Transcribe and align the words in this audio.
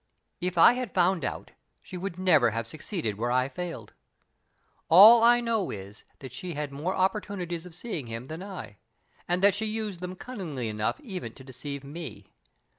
"If 0.39 0.57
I 0.57 0.73
had 0.73 0.95
found 0.95 1.23
out, 1.23 1.51
she 1.83 1.95
would 1.95 2.17
never 2.17 2.49
have 2.49 2.65
succeeded 2.65 3.19
where 3.19 3.31
I 3.31 3.47
failed. 3.47 3.93
All 4.89 5.21
I 5.21 5.41
know 5.41 5.69
is, 5.69 6.05
that 6.17 6.31
she 6.31 6.55
had 6.55 6.71
more 6.71 6.95
opportunities 6.95 7.67
of 7.67 7.75
seeing 7.75 8.07
him 8.07 8.25
than 8.25 8.41
I, 8.41 8.77
and 9.27 9.43
that 9.43 9.53
she 9.53 9.65
used 9.67 9.99
them 9.99 10.15
cunningly 10.15 10.69
enough 10.69 10.99
even 11.01 11.33
to 11.33 11.43
deceive 11.43 11.83
me. 11.83 12.25